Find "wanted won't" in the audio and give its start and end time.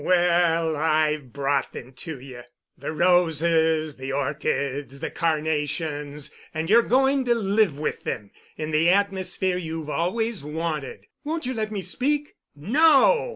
10.43-11.45